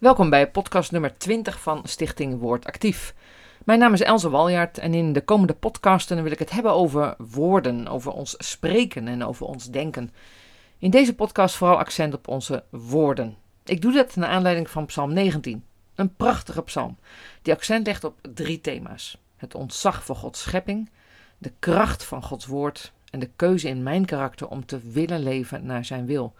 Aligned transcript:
Welkom 0.00 0.30
bij 0.30 0.50
podcast 0.50 0.92
nummer 0.92 1.18
20 1.18 1.60
van 1.60 1.80
Stichting 1.84 2.38
Woord 2.38 2.66
Actief. 2.66 3.14
Mijn 3.64 3.78
naam 3.78 3.92
is 3.92 4.00
Elze 4.00 4.30
Waljaard 4.30 4.78
en 4.78 4.94
in 4.94 5.12
de 5.12 5.20
komende 5.20 5.54
podcasten 5.54 6.22
wil 6.22 6.32
ik 6.32 6.38
het 6.38 6.50
hebben 6.50 6.72
over 6.72 7.14
woorden, 7.18 7.88
over 7.88 8.12
ons 8.12 8.34
spreken 8.38 9.08
en 9.08 9.24
over 9.24 9.46
ons 9.46 9.70
denken. 9.70 10.12
In 10.78 10.90
deze 10.90 11.14
podcast 11.14 11.54
vooral 11.54 11.78
accent 11.78 12.14
op 12.14 12.28
onze 12.28 12.64
woorden. 12.70 13.36
Ik 13.64 13.82
doe 13.82 13.92
dat 13.92 14.16
naar 14.16 14.28
aanleiding 14.28 14.70
van 14.70 14.86
Psalm 14.86 15.12
19, 15.12 15.64
een 15.94 16.14
prachtige 16.14 16.62
psalm 16.62 16.98
die 17.42 17.54
accent 17.54 17.86
legt 17.86 18.04
op 18.04 18.18
drie 18.34 18.60
thema's: 18.60 19.18
het 19.36 19.54
ontzag 19.54 20.04
voor 20.04 20.16
Gods 20.16 20.40
schepping, 20.40 20.90
de 21.38 21.52
kracht 21.58 22.04
van 22.04 22.22
Gods 22.22 22.46
woord 22.46 22.92
en 23.10 23.18
de 23.18 23.30
keuze 23.36 23.68
in 23.68 23.82
mijn 23.82 24.04
karakter 24.04 24.48
om 24.48 24.66
te 24.66 24.78
willen 24.78 25.22
leven 25.22 25.66
naar 25.66 25.84
zijn 25.84 26.06
wil. 26.06 26.34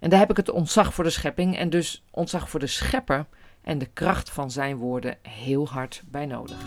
En 0.00 0.10
daar 0.10 0.18
heb 0.18 0.30
ik 0.30 0.36
het 0.36 0.50
ontzag 0.50 0.94
voor 0.94 1.04
de 1.04 1.10
schepping 1.10 1.56
en 1.56 1.70
dus 1.70 2.04
ontzag 2.10 2.50
voor 2.50 2.60
de 2.60 2.66
schepper 2.66 3.26
en 3.62 3.78
de 3.78 3.86
kracht 3.86 4.30
van 4.30 4.50
zijn 4.50 4.76
woorden 4.76 5.18
heel 5.22 5.68
hard 5.68 6.02
bij 6.06 6.26
nodig. 6.26 6.58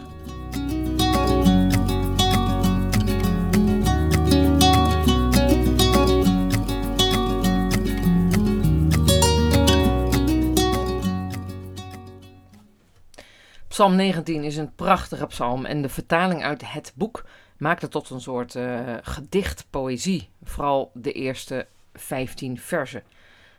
Psalm 13.68 13.96
19 13.96 14.44
is 14.44 14.58
een 14.58 14.76
prachtige 14.76 15.26
psalm 15.26 15.66
en 15.66 15.82
de 15.82 15.90
vertaling 15.90 16.44
uit 16.44 16.72
het 16.72 16.94
boek 16.96 17.26
maakt 17.58 17.82
het 17.82 17.92
tot 17.92 18.10
een 18.10 18.22
soort 18.22 18.56
uh, 18.56 18.94
gedicht, 19.02 19.66
poëzie. 19.70 20.30
Vooral 20.44 20.92
de 20.94 21.12
eerste 21.12 21.68
15 21.94 22.60
versen. 22.60 23.04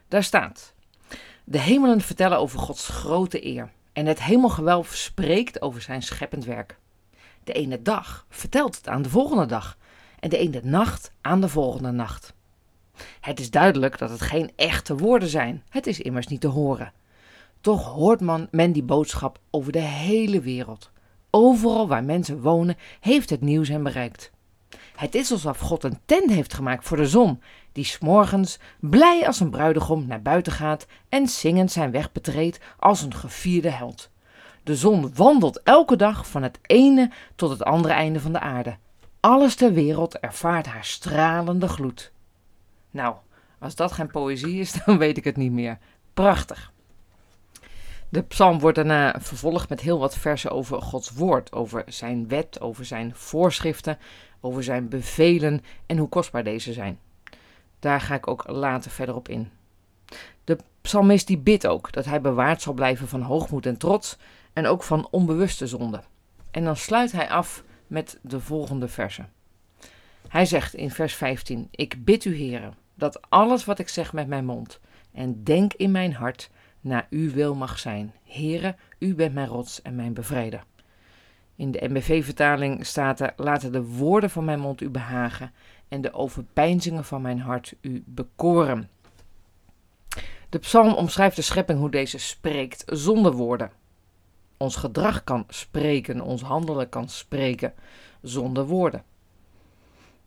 Daar 0.08 0.22
staat: 0.22 0.74
De 1.44 1.58
hemelen 1.58 2.00
vertellen 2.00 2.38
over 2.38 2.58
Gods 2.58 2.88
grote 2.88 3.46
eer 3.46 3.70
en 3.92 4.06
het 4.06 4.22
hemelgewelf 4.22 4.94
spreekt 4.94 5.62
over 5.62 5.82
zijn 5.82 6.02
scheppend 6.02 6.44
werk. 6.44 6.78
De 7.44 7.52
ene 7.52 7.82
dag 7.82 8.26
vertelt 8.28 8.76
het 8.76 8.88
aan 8.88 9.02
de 9.02 9.08
volgende 9.08 9.46
dag 9.46 9.76
en 10.20 10.28
de 10.28 10.38
ene 10.38 10.60
nacht 10.62 11.12
aan 11.20 11.40
de 11.40 11.48
volgende 11.48 11.90
nacht. 11.90 12.34
Het 13.20 13.40
is 13.40 13.50
duidelijk 13.50 13.98
dat 13.98 14.10
het 14.10 14.20
geen 14.20 14.50
echte 14.56 14.96
woorden 14.96 15.28
zijn, 15.28 15.62
het 15.68 15.86
is 15.86 16.00
immers 16.00 16.26
niet 16.26 16.40
te 16.40 16.48
horen. 16.48 16.92
Toch 17.60 17.84
hoort 17.84 18.20
man, 18.20 18.48
men 18.50 18.72
die 18.72 18.82
boodschap 18.82 19.38
over 19.50 19.72
de 19.72 19.80
hele 19.80 20.40
wereld. 20.40 20.90
Overal 21.30 21.88
waar 21.88 22.04
mensen 22.04 22.40
wonen, 22.40 22.76
heeft 23.00 23.30
het 23.30 23.40
nieuws 23.40 23.68
hen 23.68 23.82
bereikt. 23.82 24.32
Het 24.94 25.14
is 25.14 25.32
alsof 25.32 25.58
God 25.58 25.84
een 25.84 25.98
tent 26.04 26.30
heeft 26.30 26.54
gemaakt 26.54 26.84
voor 26.84 26.96
de 26.96 27.06
zon, 27.06 27.42
die 27.72 27.84
s'morgens 27.84 28.58
blij 28.80 29.26
als 29.26 29.40
een 29.40 29.50
bruidegom 29.50 30.06
naar 30.06 30.22
buiten 30.22 30.52
gaat 30.52 30.86
en 31.08 31.28
zingend 31.28 31.72
zijn 31.72 31.90
weg 31.90 32.12
betreedt 32.12 32.60
als 32.78 33.02
een 33.02 33.14
gevierde 33.14 33.70
held. 33.70 34.10
De 34.62 34.76
zon 34.76 35.14
wandelt 35.14 35.62
elke 35.62 35.96
dag 35.96 36.28
van 36.28 36.42
het 36.42 36.58
ene 36.62 37.10
tot 37.36 37.50
het 37.50 37.64
andere 37.64 37.94
einde 37.94 38.20
van 38.20 38.32
de 38.32 38.40
aarde. 38.40 38.76
Alles 39.20 39.54
ter 39.54 39.72
wereld 39.72 40.18
ervaart 40.18 40.66
haar 40.66 40.84
stralende 40.84 41.68
gloed. 41.68 42.12
Nou, 42.90 43.16
als 43.58 43.74
dat 43.74 43.92
geen 43.92 44.10
poëzie 44.10 44.60
is, 44.60 44.72
dan 44.84 44.98
weet 44.98 45.16
ik 45.16 45.24
het 45.24 45.36
niet 45.36 45.52
meer. 45.52 45.78
Prachtig. 46.14 46.72
De 48.08 48.22
psalm 48.22 48.58
wordt 48.58 48.76
daarna 48.76 49.14
vervolgd 49.20 49.68
met 49.68 49.80
heel 49.80 49.98
wat 49.98 50.16
versen 50.16 50.50
over 50.50 50.82
Gods 50.82 51.10
woord, 51.10 51.52
over 51.52 51.82
zijn 51.86 52.28
wet, 52.28 52.60
over 52.60 52.84
zijn 52.84 53.12
voorschriften, 53.14 53.98
over 54.44 54.64
zijn 54.64 54.88
bevelen 54.88 55.60
en 55.86 55.98
hoe 55.98 56.08
kostbaar 56.08 56.44
deze 56.44 56.72
zijn. 56.72 56.98
Daar 57.78 58.00
ga 58.00 58.14
ik 58.14 58.28
ook 58.28 58.48
later 58.48 58.90
verder 58.90 59.14
op 59.14 59.28
in. 59.28 59.50
De 60.44 60.58
psalmist 60.80 61.26
die 61.26 61.38
bidt 61.38 61.66
ook 61.66 61.92
dat 61.92 62.04
hij 62.04 62.20
bewaard 62.20 62.62
zal 62.62 62.72
blijven 62.72 63.08
van 63.08 63.22
hoogmoed 63.22 63.66
en 63.66 63.76
trots 63.76 64.18
en 64.52 64.66
ook 64.66 64.82
van 64.82 65.08
onbewuste 65.10 65.66
zonde. 65.66 66.02
En 66.50 66.64
dan 66.64 66.76
sluit 66.76 67.12
hij 67.12 67.28
af 67.28 67.64
met 67.86 68.18
de 68.22 68.40
volgende 68.40 68.88
versen. 68.88 69.32
Hij 70.28 70.46
zegt 70.46 70.74
in 70.74 70.90
vers 70.90 71.14
15: 71.14 71.68
Ik 71.70 72.04
bid 72.04 72.24
u, 72.24 72.34
heren, 72.34 72.74
dat 72.94 73.30
alles 73.30 73.64
wat 73.64 73.78
ik 73.78 73.88
zeg 73.88 74.12
met 74.12 74.26
mijn 74.26 74.44
mond 74.44 74.80
en 75.12 75.44
denk 75.44 75.72
in 75.72 75.90
mijn 75.90 76.12
hart 76.12 76.50
naar 76.80 77.06
uw 77.10 77.30
wil 77.30 77.54
mag 77.54 77.78
zijn. 77.78 78.12
Heren, 78.24 78.76
u 78.98 79.14
bent 79.14 79.34
mijn 79.34 79.48
rots 79.48 79.82
en 79.82 79.94
mijn 79.94 80.14
bevrijder. 80.14 80.64
In 81.56 81.70
de 81.70 81.88
MBV-vertaling 81.88 82.86
staat 82.86 83.20
er: 83.20 83.32
Laten 83.36 83.72
de 83.72 83.84
woorden 83.84 84.30
van 84.30 84.44
mijn 84.44 84.60
mond 84.60 84.80
u 84.80 84.90
behagen 84.90 85.52
en 85.88 86.00
de 86.00 86.12
overpeinzingen 86.12 87.04
van 87.04 87.22
mijn 87.22 87.40
hart 87.40 87.74
u 87.80 88.02
bekoren. 88.06 88.88
De 90.48 90.58
psalm 90.58 90.92
omschrijft 90.92 91.36
de 91.36 91.42
schepping 91.42 91.78
hoe 91.78 91.90
deze 91.90 92.18
spreekt 92.18 92.82
zonder 92.86 93.32
woorden. 93.32 93.70
Ons 94.56 94.76
gedrag 94.76 95.24
kan 95.24 95.44
spreken, 95.48 96.20
ons 96.20 96.42
handelen 96.42 96.88
kan 96.88 97.08
spreken 97.08 97.72
zonder 98.22 98.66
woorden. 98.66 99.04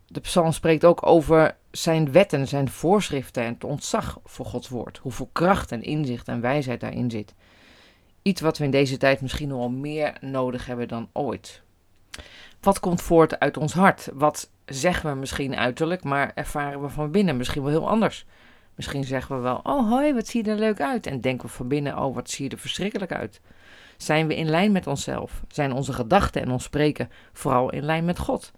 De 0.08 0.20
psalm 0.20 0.52
spreekt 0.52 0.86
ook 0.86 1.06
over 1.06 1.56
zijn 1.72 2.12
wetten, 2.12 2.48
zijn 2.48 2.70
voorschriften 2.70 3.44
en 3.44 3.54
het 3.54 3.64
ontzag 3.64 4.20
voor 4.24 4.46
Gods 4.46 4.70
woord. 4.70 4.98
Hoeveel 4.98 5.30
kracht 5.32 5.72
en 5.72 5.82
inzicht 5.84 6.28
en 6.28 6.42
wijsheid 6.42 6.80
daarin 6.80 7.12
zit. 7.12 7.34
Iets 8.28 8.42
wat 8.42 8.58
we 8.58 8.64
in 8.64 8.72
deze 8.72 8.98
tijd 8.98 9.22
misschien 9.22 9.48
nog 9.48 9.72
meer 9.72 10.18
nodig 10.22 10.66
hebben 10.66 10.88
dan 10.88 11.10
ooit. 11.14 11.62
Wat 12.62 12.80
komt 12.80 13.02
voort 13.02 13.40
uit 13.40 13.58
ons 13.58 13.74
hart? 13.74 14.10
Wat 14.14 14.50
zeggen 14.66 15.10
we 15.10 15.20
misschien 15.20 15.56
uiterlijk, 15.56 16.04
maar 16.04 16.32
ervaren 16.36 16.82
we 16.82 16.90
van 16.90 17.12
binnen 17.12 17.38
misschien 17.38 17.62
wel 17.62 17.72
heel 17.72 17.90
anders? 17.90 18.26
Misschien 18.76 19.04
zeggen 19.04 19.36
we 19.36 19.42
wel: 19.42 19.60
Oh, 19.64 19.90
hoi, 19.90 20.14
wat 20.14 20.28
zie 20.28 20.46
je 20.46 20.52
er 20.52 20.58
leuk 20.58 20.82
uit? 20.82 21.08
En 21.08 21.22
denken 21.22 21.48
we 21.48 21.54
van 21.54 21.68
binnen: 21.68 21.98
Oh, 21.98 22.16
wat 22.16 22.30
zie 22.30 22.46
je 22.46 22.52
er 22.52 22.58
verschrikkelijk 22.60 23.12
uit? 23.12 23.42
Zijn 23.98 24.28
we 24.28 24.36
in 24.36 24.50
lijn 24.50 24.72
met 24.72 24.88
onszelf? 24.88 25.44
Zijn 25.48 25.72
onze 25.72 25.94
gedachten 25.94 26.42
en 26.42 26.52
ons 26.52 26.64
spreken 26.64 27.10
vooral 27.34 27.72
in 27.72 27.84
lijn 27.84 28.06
met 28.06 28.20
God? 28.20 28.52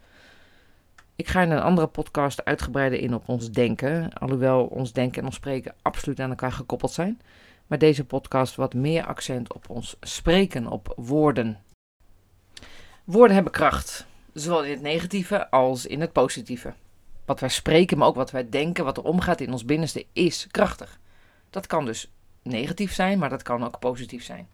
Ik 1.16 1.28
ga 1.28 1.42
in 1.42 1.52
een 1.52 1.62
andere 1.62 1.88
podcast 1.88 2.46
uitgebreider 2.46 3.00
in 3.00 3.14
op 3.14 3.30
ons 3.30 3.52
denken, 3.52 4.14
alhoewel 4.14 4.66
ons 4.66 4.94
denken 4.94 5.20
en 5.20 5.26
ons 5.26 5.36
spreken 5.36 5.74
absoluut 5.82 6.20
aan 6.20 6.30
elkaar 6.30 6.52
gekoppeld 6.52 6.92
zijn. 6.92 7.20
Maar 7.70 7.78
deze 7.78 8.06
podcast 8.06 8.56
wat 8.56 8.74
meer 8.74 9.06
accent 9.06 9.54
op 9.54 9.70
ons 9.70 9.96
spreken, 10.02 10.68
op 10.68 10.94
woorden. 10.96 11.60
Woorden 13.04 13.34
hebben 13.34 13.52
kracht, 13.52 14.06
zowel 14.34 14.64
in 14.64 14.72
het 14.72 14.82
negatieve 14.82 15.50
als 15.50 15.86
in 15.86 16.02
het 16.02 16.12
positieve. 16.12 16.74
Wat 17.26 17.40
wij 17.40 17.50
spreken, 17.50 17.98
maar 17.98 18.08
ook 18.08 18.16
wat 18.16 18.32
wij 18.32 18.50
denken, 18.50 18.84
wat 18.84 18.98
er 18.98 19.04
omgaat 19.04 19.42
in 19.42 19.52
ons 19.52 19.66
binnenste, 19.66 20.06
is 20.14 20.48
krachtig. 20.52 21.00
Dat 21.50 21.68
kan 21.68 21.86
dus 21.86 22.12
negatief 22.42 22.94
zijn, 22.94 23.20
maar 23.20 23.30
dat 23.30 23.44
kan 23.44 23.66
ook 23.66 23.80
positief 23.80 24.24
zijn. 24.24 24.48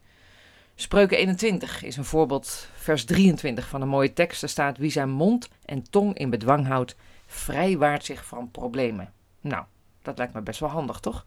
Spreuken 0.75 1.17
21 1.17 1.83
is 1.83 1.97
een 1.97 2.05
voorbeeld, 2.05 2.69
vers 2.75 3.05
23 3.05 3.67
van 3.67 3.81
een 3.81 3.87
mooie 3.87 4.13
tekst. 4.13 4.43
Er 4.43 4.49
staat: 4.49 4.77
Wie 4.77 4.91
zijn 4.91 5.09
mond 5.09 5.49
en 5.65 5.89
tong 5.89 6.17
in 6.17 6.29
bedwang 6.29 6.67
houdt, 6.67 6.95
vrijwaart 7.25 8.05
zich 8.05 8.25
van 8.25 8.51
problemen. 8.51 9.13
Nou, 9.41 9.63
dat 10.01 10.17
lijkt 10.17 10.33
me 10.33 10.41
best 10.41 10.59
wel 10.59 10.69
handig, 10.69 10.99
toch? 10.99 11.25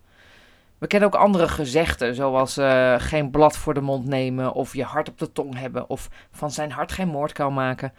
We 0.78 0.86
kennen 0.86 1.08
ook 1.08 1.20
andere 1.20 1.48
gezegden, 1.48 2.14
zoals 2.14 2.58
uh, 2.58 2.94
geen 2.98 3.30
blad 3.30 3.56
voor 3.56 3.74
de 3.74 3.80
mond 3.80 4.06
nemen, 4.06 4.52
of 4.52 4.74
je 4.74 4.84
hart 4.84 5.08
op 5.08 5.18
de 5.18 5.32
tong 5.32 5.58
hebben, 5.58 5.90
of 5.90 6.10
van 6.30 6.50
zijn 6.50 6.70
hart 6.70 6.92
geen 6.92 7.08
moordkuil 7.08 7.50
maken. 7.50 7.92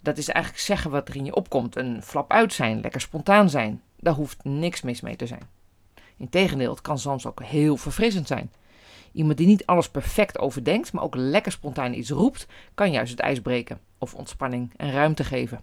Dat 0.00 0.18
is 0.18 0.28
eigenlijk 0.28 0.64
zeggen 0.64 0.90
wat 0.90 1.08
er 1.08 1.16
in 1.16 1.24
je 1.24 1.34
opkomt. 1.34 1.76
Een 1.76 2.02
flap 2.02 2.32
uit 2.32 2.52
zijn, 2.52 2.80
lekker 2.80 3.00
spontaan 3.00 3.50
zijn. 3.50 3.82
Daar 3.96 4.14
hoeft 4.14 4.44
niks 4.44 4.82
mis 4.82 5.00
mee 5.00 5.16
te 5.16 5.26
zijn. 5.26 5.48
Integendeel, 6.16 6.70
het 6.70 6.80
kan 6.80 6.98
soms 6.98 7.26
ook 7.26 7.42
heel 7.42 7.76
verfrissend 7.76 8.26
zijn. 8.26 8.50
Iemand 9.12 9.38
die 9.38 9.46
niet 9.46 9.66
alles 9.66 9.88
perfect 9.88 10.38
overdenkt, 10.38 10.92
maar 10.92 11.02
ook 11.02 11.14
lekker 11.14 11.52
spontaan 11.52 11.94
iets 11.94 12.10
roept, 12.10 12.46
kan 12.74 12.90
juist 12.90 13.10
het 13.10 13.20
ijs 13.20 13.40
breken 13.40 13.80
of 13.98 14.14
ontspanning 14.14 14.72
en 14.76 14.92
ruimte 14.92 15.24
geven. 15.24 15.60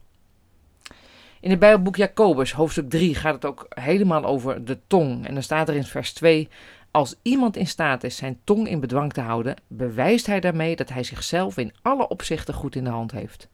In 1.41 1.49
het 1.49 1.59
Bijbelboek 1.59 1.95
Jacobus, 1.95 2.53
hoofdstuk 2.53 2.89
3, 2.89 3.15
gaat 3.15 3.33
het 3.33 3.45
ook 3.45 3.65
helemaal 3.69 4.25
over 4.25 4.65
de 4.65 4.79
tong. 4.87 5.27
En 5.27 5.33
dan 5.33 5.43
staat 5.43 5.69
er 5.69 5.75
in 5.75 5.83
vers 5.83 6.13
2: 6.13 6.49
Als 6.91 7.15
iemand 7.21 7.57
in 7.57 7.67
staat 7.67 8.03
is 8.03 8.15
zijn 8.15 8.39
tong 8.43 8.67
in 8.67 8.79
bedwang 8.79 9.13
te 9.13 9.21
houden, 9.21 9.55
bewijst 9.67 10.25
hij 10.25 10.39
daarmee 10.39 10.75
dat 10.75 10.89
hij 10.89 11.03
zichzelf 11.03 11.57
in 11.57 11.73
alle 11.81 12.07
opzichten 12.07 12.53
goed 12.53 12.75
in 12.75 12.83
de 12.83 12.89
hand 12.89 13.11
heeft. 13.11 13.49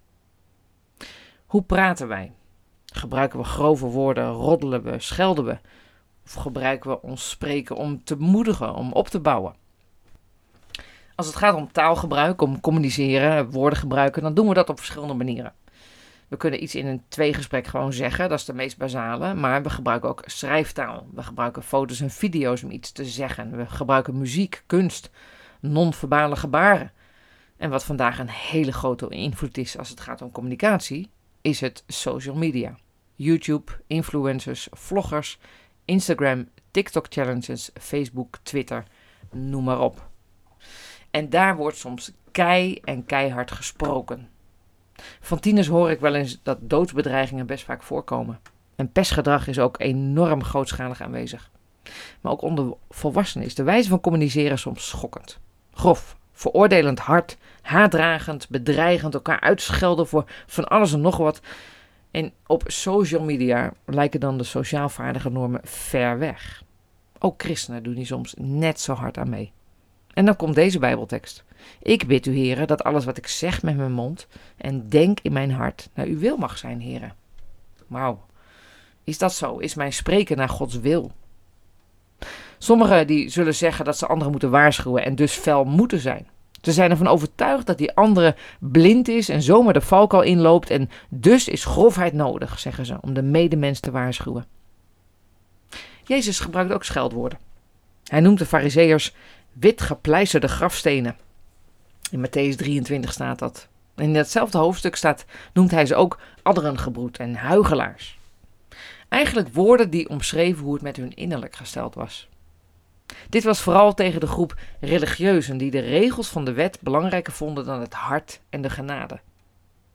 Hoe 1.46 1.64
praten 1.64 2.08
wij? 2.08 2.32
Gebruiken 2.86 3.40
we 3.40 3.46
grove 3.46 3.86
woorden, 3.86 4.30
roddelen 4.30 4.84
we, 4.84 5.00
schelden 5.00 5.46
we? 5.46 5.58
Of 6.26 6.34
gebruiken 6.34 6.90
we 6.90 7.02
ons 7.02 7.30
spreken 7.30 7.76
om 7.76 8.04
te 8.04 8.16
moedigen, 8.16 8.74
om 8.74 8.92
op 8.94 9.08
te 9.08 9.20
bouwen? 9.20 9.56
Als 11.16 11.28
het 11.28 11.36
gaat 11.36 11.56
om 11.56 11.72
taalgebruik, 11.72 12.42
om 12.42 12.62
communiceren, 12.62 13.52
woorden 13.52 13.80
gebruiken, 13.80 14.22
dan 14.22 14.34
doen 14.34 14.48
we 14.48 14.54
dat 14.54 14.70
op 14.70 14.78
verschillende 14.78 15.14
manieren. 15.14 15.54
We 16.28 16.38
kunnen 16.38 16.64
iets 16.64 16.76
in 16.76 16.86
een 16.86 17.04
tweegesprek 17.08 17.68
gewoon 17.68 17.94
zeggen, 17.94 18.30
dat 18.30 18.40
is 18.40 18.46
de 18.46 18.54
meest 18.54 18.78
basale, 18.78 19.34
maar 19.34 19.64
we 19.64 19.70
gebruiken 19.70 20.10
ook 20.10 20.24
schrijftaal. 20.26 21.08
We 21.14 21.24
gebruiken 21.24 21.64
foto's 21.64 22.02
en 22.02 22.10
video's 22.10 22.64
om 22.64 22.72
iets 22.72 22.92
te 22.92 23.06
zeggen. 23.06 23.58
We 23.58 23.66
gebruiken 23.66 24.18
muziek, 24.18 24.64
kunst, 24.66 25.10
non-verbale 25.60 26.36
gebaren. 26.36 26.92
En 27.58 27.70
wat 27.70 27.84
vandaag 27.84 28.20
een 28.20 28.30
hele 28.30 28.72
grote 28.72 29.10
invloed 29.10 29.58
is 29.58 29.78
als 29.78 29.90
het 29.90 30.00
gaat 30.00 30.22
om 30.22 30.32
communicatie, 30.32 31.10
is 31.42 31.62
het 31.62 31.84
social 31.88 32.36
media. 32.36 32.78
YouTube, 33.16 33.72
influencers, 33.88 34.68
vloggers, 34.72 35.40
Instagram, 35.86 36.50
TikTok 36.72 37.06
challenges, 37.10 37.72
Facebook, 37.74 38.38
Twitter, 38.44 38.84
noem 39.32 39.64
maar 39.64 39.80
op. 39.80 40.10
En 41.12 41.30
daar 41.30 41.56
wordt 41.56 41.78
soms 41.78 42.12
kei 42.32 42.80
en 42.84 43.06
keihard 43.06 43.52
gesproken. 43.52 44.30
Van 45.20 45.40
tieners 45.40 45.68
hoor 45.68 45.92
ik 45.92 46.00
wel 46.00 46.16
eens 46.16 46.40
dat 46.44 46.58
doodsbedreigingen 46.62 47.46
best 47.46 47.64
vaak 47.64 47.84
voorkomen. 47.84 48.40
En 48.76 48.92
pestgedrag 48.92 49.48
is 49.48 49.60
ook 49.60 49.80
enorm 49.80 50.44
grootschalig 50.44 51.02
aanwezig. 51.02 51.52
Maar 52.22 52.32
ook 52.32 52.42
onder 52.42 52.74
volwassenen 52.90 53.48
is 53.48 53.56
de 53.56 53.64
wijze 53.64 53.90
van 53.90 54.02
communiceren 54.02 54.60
soms 54.60 54.88
schokkend. 54.88 55.40
Grof, 55.74 56.18
veroordelend 56.32 57.00
hard, 57.00 57.38
haatdragend, 57.62 58.50
bedreigend, 58.50 59.14
elkaar 59.14 59.40
uitschelden 59.40 60.08
voor 60.08 60.26
van 60.46 60.68
alles 60.68 60.94
en 60.94 61.02
nog 61.02 61.18
wat. 61.18 61.42
En 62.12 62.34
op 62.48 62.64
social 62.66 63.24
media 63.24 63.74
lijken 63.86 64.20
dan 64.20 64.38
de 64.38 64.44
sociaal 64.44 64.90
vaardige 64.90 65.30
normen 65.30 65.62
ver 65.64 66.20
weg. 66.20 66.64
Ook 67.20 67.42
christenen 67.42 67.84
doen 67.84 67.94
die 67.94 68.06
soms 68.06 68.34
net 68.38 68.80
zo 68.80 68.94
hard 68.94 69.18
aan 69.18 69.30
mee. 69.30 69.52
En 70.18 70.26
dan 70.26 70.36
komt 70.36 70.56
deze 70.56 70.80
Bijbeltekst. 70.80 71.44
Ik 71.82 72.08
bid 72.08 72.26
u, 72.26 72.36
heren, 72.36 72.68
dat 72.68 72.84
alles 72.84 73.06
wat 73.06 73.18
ik 73.18 73.28
zeg 73.28 73.64
met 73.64 73.78
mijn 73.78 73.92
mond 73.92 74.28
en 74.58 74.90
denk 74.90 75.20
in 75.22 75.34
mijn 75.34 75.52
hart 75.52 75.90
naar 75.94 76.06
uw 76.06 76.20
wil 76.20 76.38
mag 76.38 76.58
zijn, 76.58 76.80
heren. 76.80 77.14
Wauw. 77.88 78.26
Is 79.04 79.18
dat 79.18 79.34
zo? 79.34 79.58
Is 79.58 79.76
mijn 79.76 79.94
spreken 79.94 80.38
naar 80.38 80.50
Gods 80.50 80.80
wil? 80.80 81.12
Sommigen 82.58 83.08
die 83.08 83.30
zullen 83.30 83.56
zeggen 83.56 83.86
dat 83.86 83.98
ze 83.98 84.08
anderen 84.08 84.32
moeten 84.32 84.50
waarschuwen 84.50 85.06
en 85.06 85.16
dus 85.16 85.34
fel 85.34 85.64
moeten 85.64 86.00
zijn. 86.00 86.28
Ze 86.62 86.72
zijn 86.72 86.92
ervan 86.92 87.08
overtuigd 87.08 87.66
dat 87.66 87.78
die 87.78 87.94
andere 87.94 88.36
blind 88.60 89.08
is 89.08 89.30
en 89.30 89.42
zomaar 89.42 89.74
de 89.74 89.82
valkuil 89.82 90.24
inloopt 90.24 90.70
en 90.70 90.90
dus 91.10 91.48
is 91.48 91.66
grofheid 91.66 92.14
nodig, 92.14 92.60
zeggen 92.60 92.86
ze, 92.86 92.98
om 93.02 93.14
de 93.14 93.24
medemens 93.24 93.80
te 93.80 93.92
waarschuwen. 93.92 94.46
Jezus 96.04 96.40
gebruikt 96.40 96.74
ook 96.74 96.84
scheldwoorden. 96.84 97.40
Hij 98.08 98.20
noemt 98.20 98.40
de 98.40 98.46
fariseërs 98.46 99.16
wit 99.60 99.82
gepleisterde 99.82 100.48
grafstenen. 100.48 101.16
In 102.12 102.26
Matthäus 102.26 102.56
23 102.56 103.14
staat 103.14 103.40
dat. 103.40 103.68
In 103.96 104.14
datzelfde 104.14 104.58
hoofdstuk 104.58 104.96
staat, 104.96 105.26
noemt 105.54 105.72
hij 105.72 105.86
ze 105.86 105.96
ook 105.96 106.20
adderengebroed 106.42 107.18
en 107.18 107.36
huigelaars. 107.36 108.20
Eigenlijk 109.10 109.54
woorden 109.54 109.90
die 109.90 110.10
omschreven 110.10 110.64
hoe 110.64 110.74
het 110.74 110.82
met 110.82 110.96
hun 110.98 111.16
innerlijk 111.16 111.56
gesteld 111.56 111.96
was. 111.96 112.28
Dit 113.30 113.44
was 113.44 113.62
vooral 113.62 113.94
tegen 113.94 114.20
de 114.20 114.28
groep 114.28 114.56
religieuzen 114.80 115.58
die 115.58 115.72
de 115.72 115.80
regels 115.80 116.28
van 116.28 116.46
de 116.46 116.54
wet 116.54 116.78
belangrijker 116.82 117.34
vonden 117.34 117.66
dan 117.66 117.80
het 117.80 117.94
hart 117.94 118.40
en 118.50 118.62
de 118.62 118.70
genade. 118.70 119.20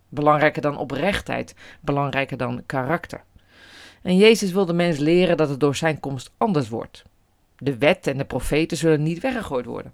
Belangrijker 0.08 0.62
dan 0.62 0.76
oprechtheid, 0.76 1.54
belangrijker 1.80 2.36
dan 2.36 2.62
karakter. 2.66 3.22
En 4.02 4.16
Jezus 4.16 4.52
wil 4.52 4.66
de 4.66 4.72
mens 4.72 4.98
leren 4.98 5.36
dat 5.36 5.48
het 5.48 5.60
door 5.60 5.76
zijn 5.76 6.00
komst 6.00 6.30
anders 6.36 6.68
wordt. 6.68 7.04
De 7.64 7.78
wet 7.78 8.06
en 8.06 8.18
de 8.18 8.24
profeten 8.24 8.76
zullen 8.76 9.02
niet 9.02 9.20
weggegooid 9.20 9.64
worden. 9.66 9.92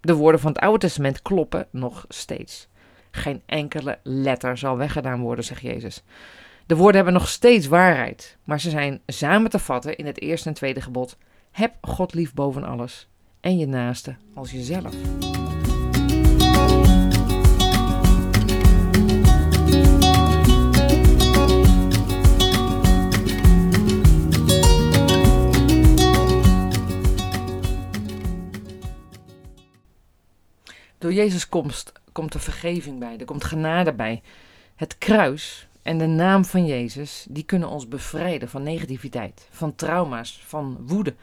De 0.00 0.14
woorden 0.14 0.40
van 0.40 0.52
het 0.52 0.60
Oude 0.60 0.78
Testament 0.78 1.22
kloppen 1.22 1.66
nog 1.70 2.04
steeds. 2.08 2.68
Geen 3.10 3.42
enkele 3.46 3.98
letter 4.02 4.58
zal 4.58 4.76
weggedaan 4.76 5.20
worden, 5.20 5.44
zegt 5.44 5.60
Jezus. 5.60 6.02
De 6.66 6.76
woorden 6.76 6.94
hebben 6.94 7.12
nog 7.12 7.28
steeds 7.28 7.66
waarheid, 7.66 8.36
maar 8.44 8.60
ze 8.60 8.70
zijn 8.70 9.00
samen 9.06 9.50
te 9.50 9.58
vatten 9.58 9.96
in 9.96 10.06
het 10.06 10.20
eerste 10.20 10.48
en 10.48 10.54
tweede 10.54 10.80
gebod. 10.80 11.16
Heb 11.50 11.74
God 11.80 12.14
lief 12.14 12.34
boven 12.34 12.64
alles 12.64 13.08
en 13.40 13.58
je 13.58 13.66
naaste 13.66 14.16
als 14.34 14.50
jezelf. 14.50 14.94
Door 31.10 31.18
Jezus' 31.18 31.48
komst 31.48 31.92
komt 32.12 32.34
er 32.34 32.40
vergeving 32.40 32.98
bij, 32.98 33.18
er 33.18 33.24
komt 33.24 33.44
genade 33.44 33.92
bij. 33.92 34.22
Het 34.76 34.98
kruis 34.98 35.68
en 35.82 35.98
de 35.98 36.06
naam 36.06 36.44
van 36.44 36.66
Jezus, 36.66 37.26
die 37.28 37.44
kunnen 37.44 37.68
ons 37.68 37.88
bevrijden 37.88 38.48
van 38.48 38.62
negativiteit, 38.62 39.48
van 39.50 39.74
trauma's, 39.74 40.42
van 40.46 40.78
woede. 40.86 41.14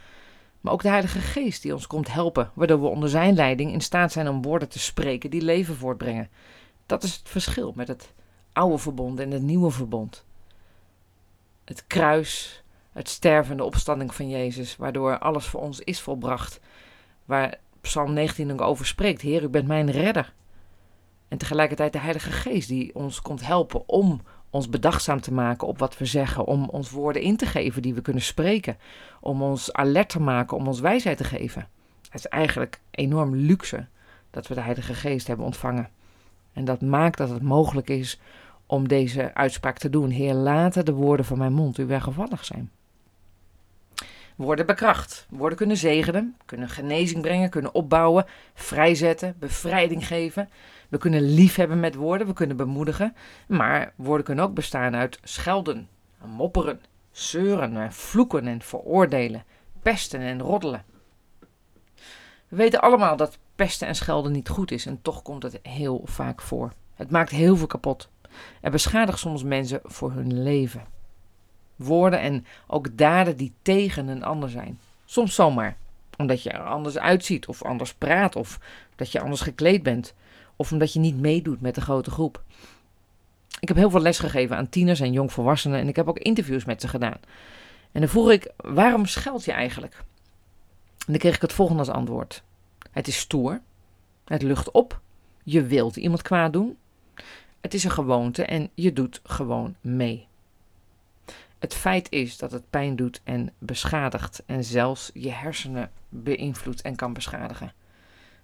Maar 0.61 0.73
ook 0.73 0.81
de 0.81 0.89
Heilige 0.89 1.19
Geest 1.19 1.61
die 1.61 1.73
ons 1.73 1.87
komt 1.87 2.11
helpen, 2.11 2.51
waardoor 2.53 2.81
we 2.81 2.87
onder 2.87 3.09
zijn 3.09 3.35
leiding 3.35 3.71
in 3.71 3.81
staat 3.81 4.11
zijn 4.11 4.29
om 4.29 4.41
woorden 4.41 4.69
te 4.69 4.79
spreken 4.79 5.29
die 5.29 5.41
leven 5.41 5.75
voortbrengen. 5.75 6.29
Dat 6.85 7.03
is 7.03 7.15
het 7.15 7.29
verschil 7.29 7.73
met 7.75 7.87
het 7.87 8.13
oude 8.53 8.77
verbond 8.77 9.19
en 9.19 9.31
het 9.31 9.41
nieuwe 9.41 9.71
verbond. 9.71 10.25
Het 11.65 11.87
kruis, 11.87 12.63
het 12.91 13.09
sterven 13.09 13.51
en 13.51 13.57
de 13.57 13.63
opstanding 13.63 14.15
van 14.15 14.29
Jezus, 14.29 14.75
waardoor 14.75 15.19
alles 15.19 15.45
voor 15.45 15.61
ons 15.61 15.79
is 15.79 16.01
volbracht. 16.01 16.59
Waar 17.25 17.59
Psalm 17.87 18.13
19 18.13 18.51
ook 18.51 18.61
over 18.61 18.85
spreekt. 18.85 19.21
Heer, 19.21 19.43
u 19.43 19.49
bent 19.49 19.67
mijn 19.67 19.91
redder. 19.91 20.33
En 21.27 21.37
tegelijkertijd 21.37 21.93
de 21.93 21.99
Heilige 21.99 22.31
Geest 22.31 22.67
die 22.67 22.95
ons 22.95 23.21
komt 23.21 23.45
helpen 23.45 23.89
om 23.89 24.21
ons 24.49 24.69
bedachtzaam 24.69 25.21
te 25.21 25.33
maken 25.33 25.67
op 25.67 25.79
wat 25.79 25.97
we 25.97 26.05
zeggen, 26.05 26.45
om 26.45 26.69
ons 26.69 26.89
woorden 26.89 27.21
in 27.21 27.37
te 27.37 27.45
geven 27.45 27.81
die 27.81 27.93
we 27.93 28.01
kunnen 28.01 28.21
spreken, 28.21 28.77
om 29.21 29.41
ons 29.41 29.73
alert 29.73 30.09
te 30.09 30.21
maken, 30.21 30.57
om 30.57 30.67
ons 30.67 30.79
wijsheid 30.79 31.17
te 31.17 31.23
geven. 31.23 31.67
Het 32.01 32.19
is 32.19 32.27
eigenlijk 32.27 32.79
enorm 32.91 33.35
luxe 33.35 33.87
dat 34.31 34.47
we 34.47 34.53
de 34.53 34.61
Heilige 34.61 34.93
Geest 34.93 35.27
hebben 35.27 35.45
ontvangen. 35.45 35.89
En 36.53 36.65
dat 36.65 36.81
maakt 36.81 37.17
dat 37.17 37.29
het 37.29 37.41
mogelijk 37.41 37.89
is 37.89 38.19
om 38.65 38.87
deze 38.87 39.33
uitspraak 39.33 39.77
te 39.77 39.89
doen. 39.89 40.09
Heer, 40.09 40.33
laten 40.33 40.85
de 40.85 40.93
woorden 40.93 41.25
van 41.25 41.37
mijn 41.37 41.53
mond 41.53 41.77
u 41.77 41.85
welgevallig 41.85 42.45
zijn. 42.45 42.71
Woorden 44.37 44.65
bekracht. 44.65 45.25
Woorden 45.29 45.57
kunnen 45.57 45.77
zegenen, 45.77 46.37
kunnen 46.45 46.69
genezing 46.69 47.21
brengen, 47.21 47.49
kunnen 47.49 47.73
opbouwen, 47.73 48.25
vrijzetten, 48.53 49.35
bevrijding 49.39 50.07
geven. 50.07 50.49
We 50.89 50.97
kunnen 50.97 51.21
liefhebben 51.21 51.79
met 51.79 51.95
woorden, 51.95 52.27
we 52.27 52.33
kunnen 52.33 52.57
bemoedigen. 52.57 53.15
Maar 53.47 53.93
woorden 53.95 54.25
kunnen 54.25 54.45
ook 54.45 54.53
bestaan 54.53 54.95
uit 54.95 55.19
schelden, 55.23 55.87
mopperen, 56.25 56.81
zeuren, 57.11 57.93
vloeken 57.93 58.47
en 58.47 58.61
veroordelen, 58.61 59.43
pesten 59.81 60.21
en 60.21 60.41
roddelen. 60.41 60.85
We 62.47 62.55
weten 62.55 62.81
allemaal 62.81 63.17
dat 63.17 63.37
pesten 63.55 63.87
en 63.87 63.95
schelden 63.95 64.31
niet 64.31 64.49
goed 64.49 64.71
is 64.71 64.85
en 64.85 65.01
toch 65.01 65.21
komt 65.21 65.43
het 65.43 65.59
heel 65.61 66.01
vaak 66.05 66.41
voor. 66.41 66.73
Het 66.95 67.11
maakt 67.11 67.31
heel 67.31 67.57
veel 67.57 67.67
kapot. 67.67 68.09
en 68.61 68.71
beschadigt 68.71 69.19
soms 69.19 69.43
mensen 69.43 69.79
voor 69.83 70.11
hun 70.11 70.43
leven. 70.43 70.96
Woorden 71.77 72.19
en 72.19 72.45
ook 72.67 72.97
daden 72.97 73.37
die 73.37 73.53
tegen 73.61 74.07
een 74.07 74.23
ander 74.23 74.49
zijn. 74.49 74.79
Soms 75.05 75.35
zomaar, 75.35 75.77
omdat 76.17 76.43
je 76.43 76.49
er 76.49 76.65
anders 76.65 76.97
uitziet 76.97 77.47
of 77.47 77.63
anders 77.63 77.93
praat 77.93 78.35
of 78.35 78.59
dat 78.95 79.11
je 79.11 79.19
anders 79.19 79.41
gekleed 79.41 79.83
bent 79.83 80.13
of 80.55 80.71
omdat 80.71 80.93
je 80.93 80.99
niet 80.99 81.19
meedoet 81.19 81.61
met 81.61 81.75
de 81.75 81.81
grote 81.81 82.11
groep. 82.11 82.43
Ik 83.59 83.67
heb 83.67 83.77
heel 83.77 83.89
veel 83.89 84.01
les 84.01 84.19
gegeven 84.19 84.57
aan 84.57 84.69
tieners 84.69 84.99
en 84.99 85.11
jongvolwassenen 85.11 85.79
en 85.79 85.87
ik 85.87 85.95
heb 85.95 86.07
ook 86.07 86.19
interviews 86.19 86.65
met 86.65 86.81
ze 86.81 86.87
gedaan. 86.87 87.19
En 87.91 87.99
dan 88.01 88.09
vroeg 88.09 88.31
ik, 88.31 88.51
waarom 88.55 89.05
scheld 89.05 89.45
je 89.45 89.51
eigenlijk? 89.51 89.95
En 90.97 91.13
dan 91.13 91.17
kreeg 91.17 91.35
ik 91.35 91.41
het 91.41 91.53
volgende 91.53 91.79
als 91.79 91.89
antwoord. 91.89 92.43
Het 92.91 93.07
is 93.07 93.17
stoer, 93.17 93.61
het 94.25 94.41
lucht 94.41 94.71
op, 94.71 94.99
je 95.43 95.63
wilt 95.63 95.95
iemand 95.95 96.21
kwaad 96.21 96.53
doen, 96.53 96.77
het 97.61 97.73
is 97.73 97.83
een 97.83 97.91
gewoonte 97.91 98.45
en 98.45 98.69
je 98.73 98.93
doet 98.93 99.21
gewoon 99.23 99.75
mee. 99.81 100.27
Het 101.59 101.73
feit 101.73 102.11
is 102.11 102.37
dat 102.37 102.51
het 102.51 102.69
pijn 102.69 102.95
doet 102.95 103.21
en 103.23 103.53
beschadigt 103.57 104.43
en 104.45 104.63
zelfs 104.63 105.11
je 105.13 105.31
hersenen 105.31 105.91
beïnvloedt 106.09 106.81
en 106.81 106.95
kan 106.95 107.13
beschadigen. 107.13 107.73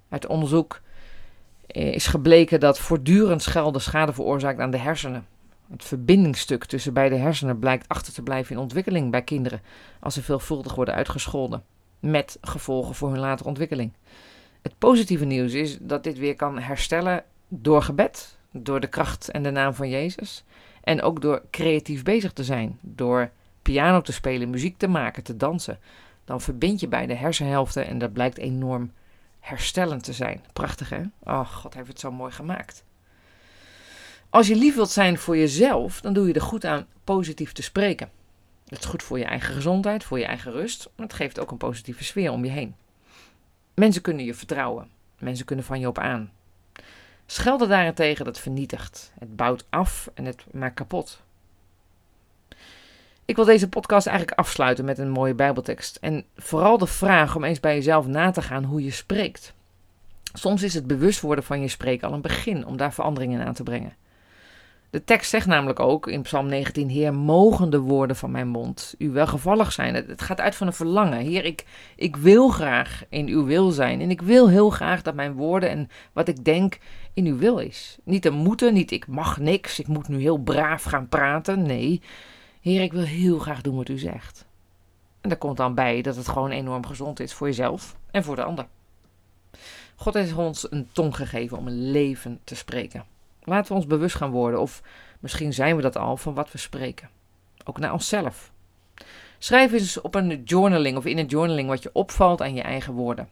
Uit 0.10 0.28
onderzoek 0.28 0.82
eh, 1.68 1.94
is 1.94 2.08
gebleken 2.08 2.60
dat 2.60 2.80
voortdurend 2.80 3.42
schelden 3.42 3.82
schade 3.82 4.14
veroorzaakt 4.14 4.60
aan 4.60 4.72
de 4.72 4.78
hersenen. 4.78 5.26
Het 5.72 5.84
verbindingsstuk 5.84 6.66
tussen 6.66 6.94
beide 6.94 7.16
hersenen 7.16 7.60
blijkt 7.60 7.88
achter 7.88 8.14
te 8.14 8.22
blijven 8.22 8.56
in 8.56 8.62
ontwikkeling 8.62 9.12
bij 9.12 9.22
kinderen 9.22 9.62
als 10.00 10.14
ze 10.14 10.24
veelvuldig 10.24 10.76
worden 10.76 10.94
uitgescholden, 10.94 11.64
met 12.00 12.38
gevolgen 12.42 12.96
voor 12.96 13.10
hun 13.10 13.20
latere 13.20 13.50
ontwikkeling. 13.50 13.94
Het 14.62 14.78
positieve 14.78 15.26
nieuws 15.26 15.54
is 15.54 15.78
dat 15.82 16.04
dit 16.04 16.18
weer 16.18 16.36
kan 16.36 16.60
herstellen 16.60 17.24
door 17.48 17.82
gebed, 17.82 18.38
door 18.52 18.80
de 18.80 18.88
kracht 18.88 19.30
en 19.30 19.44
de 19.44 19.52
naam 19.52 19.74
van 19.74 19.90
Jezus. 19.90 20.44
En 20.84 21.02
ook 21.02 21.22
door 21.22 21.42
creatief 21.52 22.04
bezig 22.04 22.34
te 22.34 22.44
zijn, 22.44 22.78
door 22.82 23.30
piano 23.62 24.02
te 24.02 24.14
spelen, 24.14 24.50
muziek 24.50 24.78
te 24.78 24.88
maken, 24.88 25.24
te 25.24 25.38
dansen. 25.38 25.80
Dan 26.26 26.42
verbind 26.42 26.80
je 26.80 26.88
beide 26.88 27.14
hersenhelften 27.14 27.88
en 27.88 27.98
dat 27.98 28.14
blijkt 28.14 28.38
enorm 28.38 28.92
herstellend 29.40 30.04
te 30.04 30.14
zijn. 30.14 30.44
Prachtig 30.54 30.90
hè? 30.90 31.02
Oh, 31.24 31.48
God 31.48 31.74
heeft 31.74 31.88
het 31.88 32.00
zo 32.00 32.12
mooi 32.12 32.32
gemaakt. 32.32 32.84
Als 34.30 34.48
je 34.48 34.56
lief 34.56 34.76
wilt 34.76 34.90
zijn 34.90 35.18
voor 35.18 35.38
jezelf, 35.38 36.02
dan 36.02 36.14
doe 36.14 36.28
je 36.28 36.34
er 36.34 36.42
goed 36.42 36.66
aan 36.66 36.88
positief 37.04 37.52
te 37.52 37.62
spreken. 37.62 38.10
Dat 38.66 38.80
is 38.80 38.86
goed 38.86 39.04
voor 39.04 39.18
je 39.18 39.26
eigen 39.26 39.54
gezondheid, 39.54 40.04
voor 40.04 40.20
je 40.20 40.26
eigen 40.26 40.52
rust. 40.52 40.90
Maar 40.96 41.06
het 41.06 41.16
geeft 41.16 41.40
ook 41.40 41.52
een 41.52 41.58
positieve 41.58 42.04
sfeer 42.04 42.32
om 42.32 42.46
je 42.46 42.52
heen. 42.52 42.76
Mensen 43.74 44.02
kunnen 44.02 44.26
je 44.26 44.34
vertrouwen. 44.34 44.90
Mensen 45.20 45.46
kunnen 45.46 45.66
van 45.66 45.80
je 45.80 45.88
op 45.88 45.98
aan. 45.98 46.32
Schelden 47.26 47.70
daarentegen, 47.70 48.26
dat 48.26 48.40
vernietigt. 48.40 49.12
Het 49.20 49.36
bouwt 49.36 49.66
af 49.70 50.10
en 50.14 50.26
het 50.26 50.46
maakt 50.52 50.76
kapot. 50.76 51.22
Ik 53.26 53.36
wil 53.36 53.46
deze 53.46 53.70
podcast 53.70 54.08
eigenlijk 54.08 54.40
afsluiten 54.40 54.86
met 54.86 54.98
een 54.98 55.10
mooie 55.10 55.34
Bijbeltekst. 55.34 55.96
En 55.96 56.26
vooral 56.36 56.78
de 56.78 56.88
vraag 56.88 57.36
om 57.36 57.44
eens 57.44 57.60
bij 57.60 57.76
jezelf 57.76 58.08
na 58.08 58.32
te 58.32 58.42
gaan 58.42 58.64
hoe 58.64 58.84
je 58.84 58.92
spreekt. 58.92 59.54
Soms 60.34 60.64
is 60.64 60.74
het 60.74 60.88
bewust 60.88 61.22
worden 61.22 61.44
van 61.44 61.62
je 61.62 61.68
spreken 61.68 62.08
al 62.08 62.14
een 62.14 62.22
begin 62.22 62.66
om 62.66 62.78
daar 62.78 62.94
veranderingen 62.94 63.46
aan 63.46 63.54
te 63.54 63.64
brengen. 63.64 63.96
De 64.94 65.04
tekst 65.04 65.30
zegt 65.30 65.48
namelijk 65.48 65.80
ook 65.80 66.08
in 66.08 66.22
Psalm 66.22 66.48
19: 66.48 66.90
Heer, 66.90 67.14
mogen 67.14 67.70
de 67.70 67.80
woorden 67.80 68.16
van 68.16 68.32
mijn 68.32 68.48
mond 68.48 68.96
u 68.98 69.10
welgevallig 69.10 69.72
zijn. 69.72 69.96
Het 69.96 70.22
gaat 70.22 70.40
uit 70.40 70.56
van 70.56 70.68
een 70.68 70.74
verlangen. 70.74 71.20
Heer, 71.20 71.46
ik, 71.46 71.66
ik 71.96 72.16
wil 72.16 72.50
graag 72.50 73.04
in 73.10 73.28
uw 73.28 73.46
wil 73.46 73.72
zijn. 73.72 74.02
En 74.02 74.10
ik 74.10 74.22
wil 74.22 74.50
heel 74.50 74.70
graag 74.70 75.02
dat 75.02 75.16
mijn 75.16 75.34
woorden 75.34 75.70
en 75.70 75.90
wat 76.12 76.28
ik 76.28 76.46
denk 76.46 76.78
in 77.14 77.26
uw 77.26 77.38
wil 77.38 77.58
is. 77.58 77.98
Niet 78.04 78.26
een 78.26 78.34
moeten, 78.34 78.74
niet 78.74 78.92
ik 78.92 79.08
mag 79.08 79.40
niks, 79.40 79.80
ik 79.80 79.88
moet 79.88 80.08
nu 80.08 80.20
heel 80.20 80.38
braaf 80.38 80.84
gaan 80.84 81.08
praten. 81.08 81.62
Nee, 81.62 82.02
Heer, 82.62 82.82
ik 82.82 82.94
wil 82.94 83.04
heel 83.04 83.40
graag 83.40 83.62
doen 83.62 83.76
wat 83.76 83.90
u 83.90 83.98
zegt. 83.98 84.46
En 85.22 85.30
daar 85.30 85.38
komt 85.38 85.58
dan 85.58 85.76
bij 85.76 86.02
dat 86.02 86.16
het 86.16 86.28
gewoon 86.28 86.52
enorm 86.52 86.86
gezond 86.86 87.20
is 87.20 87.34
voor 87.34 87.48
jezelf 87.48 87.98
en 88.12 88.24
voor 88.24 88.36
de 88.36 88.44
ander. 88.44 88.68
God 89.96 90.14
heeft 90.14 90.34
ons 90.34 90.72
een 90.72 90.90
tong 90.92 91.16
gegeven 91.16 91.58
om 91.58 91.68
een 91.68 91.92
leven 91.92 92.40
te 92.44 92.56
spreken. 92.56 93.06
Laten 93.44 93.68
we 93.68 93.78
ons 93.78 93.88
bewust 93.88 94.16
gaan 94.16 94.32
worden, 94.32 94.62
of 94.62 94.82
misschien 95.20 95.54
zijn 95.54 95.76
we 95.76 95.82
dat 95.82 95.98
al, 95.98 96.18
van 96.18 96.34
wat 96.34 96.52
we 96.52 96.58
spreken. 96.58 97.10
Ook 97.64 97.80
naar 97.80 97.94
onszelf. 97.94 98.52
Schrijf 99.38 99.72
eens 99.72 100.02
op 100.02 100.16
een 100.16 100.44
journaling 100.44 100.98
of 100.98 101.06
in 101.06 101.18
een 101.18 101.26
journaling 101.26 101.68
wat 101.68 101.84
je 101.84 101.90
opvalt 101.94 102.42
aan 102.42 102.54
je 102.54 102.62
eigen 102.62 102.94
woorden. 102.94 103.30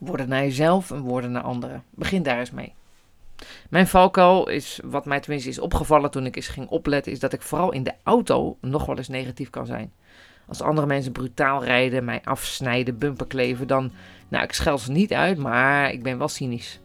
Woorden 0.00 0.28
naar 0.28 0.42
jezelf 0.42 0.90
en 0.90 1.00
woorden 1.00 1.32
naar 1.32 1.42
anderen. 1.42 1.84
Begin 1.90 2.22
daar 2.22 2.38
eens 2.38 2.50
mee. 2.50 2.74
Mijn 3.70 3.86
valkuil 3.86 4.48
is, 4.48 4.80
wat 4.84 5.06
mij 5.06 5.20
tenminste 5.20 5.48
is 5.48 5.58
opgevallen 5.58 6.10
toen 6.10 6.26
ik 6.26 6.36
eens 6.36 6.48
ging 6.48 6.68
opletten, 6.68 7.12
is 7.12 7.20
dat 7.20 7.32
ik 7.32 7.42
vooral 7.42 7.72
in 7.72 7.82
de 7.82 7.94
auto 8.02 8.56
nog 8.60 8.86
wel 8.86 8.96
eens 8.96 9.08
negatief 9.08 9.50
kan 9.50 9.66
zijn. 9.66 9.92
Als 10.48 10.60
andere 10.60 10.86
mensen 10.86 11.12
brutaal 11.12 11.64
rijden, 11.64 12.04
mij 12.04 12.20
afsnijden, 12.24 12.98
bumper 12.98 13.26
kleven, 13.26 13.66
dan, 13.66 13.92
nou, 14.28 14.44
ik 14.44 14.52
schel 14.52 14.78
ze 14.78 14.92
niet 14.92 15.12
uit, 15.12 15.38
maar 15.38 15.92
ik 15.92 16.02
ben 16.02 16.18
wel 16.18 16.28
cynisch. 16.28 16.80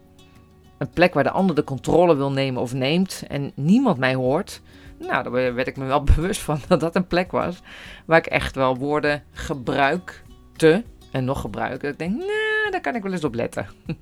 Een 0.77 0.89
plek 0.89 1.13
waar 1.13 1.23
de 1.23 1.31
ander 1.31 1.55
de 1.55 1.63
controle 1.63 2.15
wil 2.15 2.31
nemen 2.31 2.61
of 2.61 2.73
neemt 2.73 3.23
en 3.27 3.51
niemand 3.55 3.97
mij 3.97 4.15
hoort. 4.15 4.61
Nou, 4.99 5.23
daar 5.23 5.53
werd 5.53 5.67
ik 5.67 5.77
me 5.77 5.85
wel 5.85 6.03
bewust 6.15 6.41
van 6.41 6.59
dat 6.67 6.79
dat 6.79 6.95
een 6.95 7.07
plek 7.07 7.31
was 7.31 7.61
waar 8.05 8.17
ik 8.17 8.25
echt 8.25 8.55
wel 8.55 8.77
woorden 8.77 9.23
gebruikte 9.31 10.83
en 11.11 11.25
nog 11.25 11.41
gebruiken. 11.41 11.89
Ik 11.89 11.99
denk, 11.99 12.17
nou, 12.17 12.71
daar 12.71 12.81
kan 12.81 12.95
ik 12.95 13.03
wel 13.03 13.11
eens 13.11 13.23
op 13.23 13.35
letten. 13.35 13.67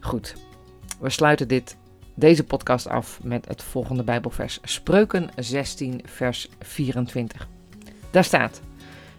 Goed, 0.00 0.36
we 1.00 1.10
sluiten 1.10 1.48
dit, 1.48 1.76
deze 2.14 2.44
podcast 2.44 2.88
af 2.88 3.20
met 3.22 3.48
het 3.48 3.62
volgende 3.62 4.02
Bijbelvers. 4.02 4.58
Spreuken 4.62 5.30
16, 5.36 6.00
vers 6.04 6.48
24. 6.60 7.48
Daar 8.10 8.24
staat: 8.24 8.60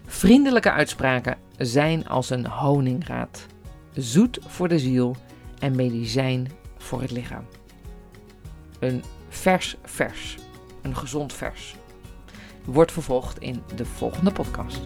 Vriendelijke 0.06 0.70
uitspraken 0.70 1.36
zijn 1.58 2.08
als 2.08 2.30
een 2.30 2.46
honingraad, 2.46 3.46
zoet 3.92 4.38
voor 4.46 4.68
de 4.68 4.78
ziel 4.78 5.16
en 5.58 5.76
medicijn 5.76 6.50
voor 6.78 7.00
het 7.00 7.10
lichaam. 7.10 7.46
Een 8.78 9.02
vers 9.28 9.76
vers, 9.82 10.36
een 10.82 10.96
gezond 10.96 11.32
vers. 11.32 11.76
Wordt 12.64 12.92
vervolgd 12.92 13.38
in 13.38 13.62
de 13.74 13.84
volgende 13.84 14.32
podcast. 14.32 14.80